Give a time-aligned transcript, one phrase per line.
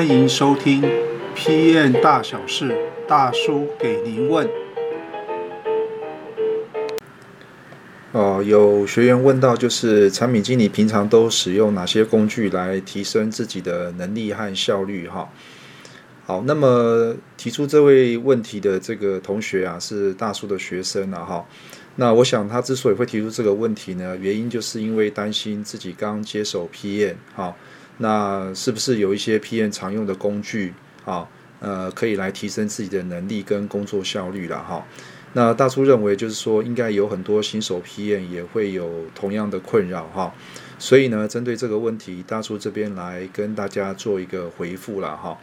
[0.00, 0.80] 欢迎收听
[1.36, 2.72] 《PM 大小事》，
[3.06, 4.48] 大叔给您问。
[8.12, 15.06] 哦，有学员问到，就是产品经理平常都使用哪些工具来提升自己的能力和效率？
[15.06, 15.30] 哈，
[16.24, 21.46] 好，那么提出这位问题的这个同学啊，是大叔的学生啊，哈。
[21.96, 27.54] 那我想他之所以会提出这个问题呢，原因就是因为担心自己刚接手 PM，哈，
[28.02, 30.72] 那是不是有一些 PM 常用的工具
[31.04, 31.28] 啊，
[31.60, 34.84] 呃，可以来提升自己的能力跟工作效率了，哈。
[35.34, 40.34] 那大叔认为，就是说，应该有很多新手 PM 也会有同样的困扰，哈。
[40.78, 45.38] 所以呢，针对这个问题，大叔这边来跟大家做一个回复了，哈。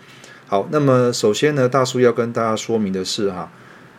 [0.47, 3.51] 好，那么首先呢，大叔要跟大家说明的是，哈。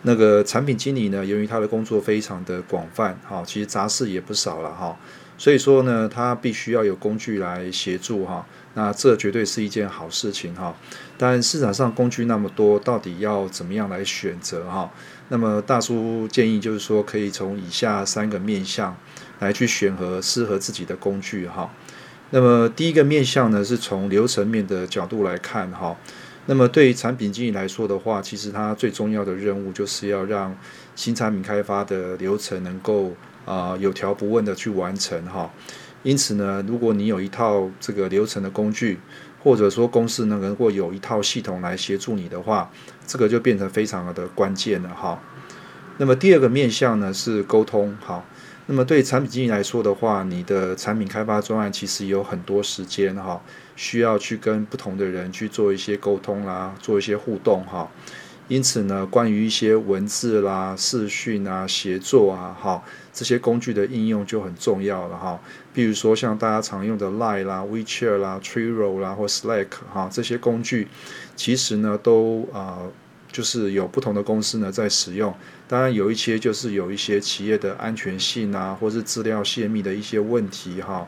[0.03, 4.97] 那个产品经理呢，由于他的工作非常的广泛，哈，其实杂事也不少了，哈，
[5.39, 10.75] 所以说呢，他必须要有工具来协助，哈，那这绝对是一件好事情，哈。
[11.17, 14.93] 但市场上工具那么多，到底要怎么样来选择，哈？
[15.29, 18.97] 那么大叔建议就是说，可以从以下三个面向
[19.39, 21.71] 来去选择适合自己的工具，哈。
[22.31, 25.97] 那么第一个面向呢，是从流程面的角度来看，哈。
[26.47, 30.57] 那么对于产品经理来说的话，其实它最重要的任务就是要让
[30.97, 33.13] 新产品开发的流程能够
[33.49, 35.51] 啊、有条不紊的去完成哈。
[36.03, 39.01] 因此呢，如果你有一套这个流程的工具，
[39.43, 42.71] 或者说公司能够有一套系统来协助你的话，
[43.07, 45.21] 这个就变成非常的关键了哈。
[45.97, 48.23] 那么第二个面向呢是沟通哈。
[48.67, 53.41] 那么对产品经理来说的话，你的产品开发专案其实有很多时间哈，
[53.77, 57.91] 需要去跟不同的人去做一些沟通啦，做一些互动哈。
[58.49, 62.83] 因此呢，关于一些文字啦、视讯啊、协作啊哈，
[63.13, 65.39] 这些工具的应用就很重要了哈。
[65.73, 70.89] 比如说像大家常用的 Line 啦、WeChat 啦、Trello 啦或 Slack 哈，这些工具
[71.37, 72.79] 其实呢都啊。
[73.31, 75.33] 就是有不同的公司呢在使用，
[75.69, 81.07] 当然有一些就是有一些企业的安全性啊，或是资料泄密的一些问题哈。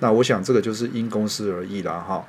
[0.00, 2.26] 那我想这个就是因公司而异了哈。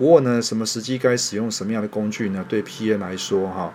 [0.00, 2.42] 不过呢，什么时机该使用什么样的工具呢？
[2.48, 3.70] 对 PM 来说哈，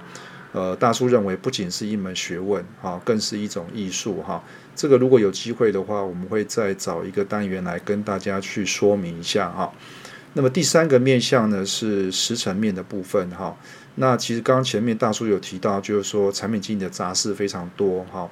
[0.53, 4.43] 呃，大叔认为不仅是一门学问哈，更是一种艺术哈。
[4.75, 9.71] 这个如果有机会的话，我们会再找一个单元来跟大家去说明一下哈。
[10.33, 13.55] 那么第三个面向呢是时程面的部分哈。
[13.93, 18.27] 那其实刚刚前面大叔有提到，就是说产品经理的杂事非常多哈，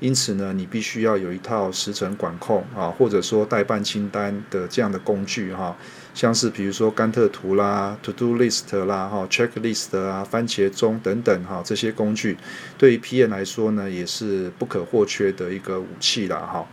[0.00, 5.76] 因此呢，你必须要有一套时程管控啊，或者说待办清单的这样的工具哈，
[6.14, 12.36] 像是比如说甘特图啦、To Do List 啦、哈 Checklist 啊、番茄钟等等哈，这些工具
[12.76, 16.66] 对于 PM 来说呢，也是不可或缺的一个武器啦哈。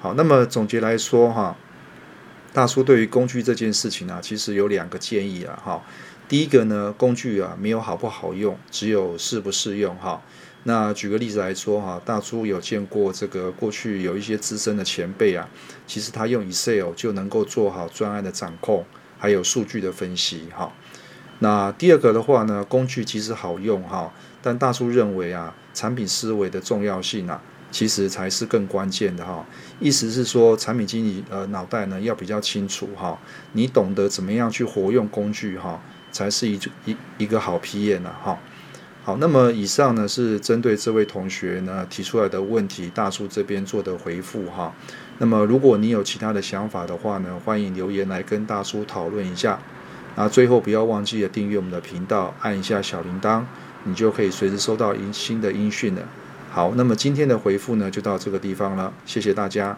[0.00, 1.56] 好，那么总结来说哈，
[2.52, 5.82] 大叔对于工具这件事情啊，其实有两个建议啊哈。
[6.26, 10.22] 第一个呢，工具啊没有好不好用，只有适不适用哈。
[10.66, 15.46] 那举个例子来说哈，大叔有见过这个过去有一些资深的前辈啊，
[15.86, 18.86] 其实他用 Excel 就能够做好专案的掌控，
[19.18, 20.72] 还有数据的分析哈。
[21.40, 24.10] 那第二个的话呢，工具其实好用哈，
[24.40, 29.44] 但大叔认为啊，产品思维的重要性啊，其实才是更关键的哈。
[29.78, 33.18] 意思是说，产品经理呃脑袋呢要比较清楚哈，
[33.52, 35.78] 你懂得怎么样去活用工具哈。
[36.14, 38.38] 才是一一一个好 PM 呢，哈，
[39.02, 44.72] 好，那么以上呢是针对这位同学呢提出来的问题，大叔这边做的回复哈。
[45.18, 49.58] 那么如果你有其他的想法的话呢，欢迎留言来跟大叔讨论一下。
[50.14, 53.42] 那最后不要忘记了订阅我们的频道，按一下小铃铛，
[53.82, 56.02] 你就可以随时收到音新的音讯了。
[56.52, 59.76] 好，那么今天的回复呢就到这个地方了，谢谢大家。